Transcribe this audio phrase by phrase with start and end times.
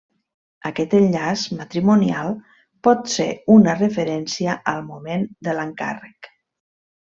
[0.69, 2.33] Aquest enllaç matrimonial
[2.89, 6.35] pot ser una referència al moment de l'encàrrec.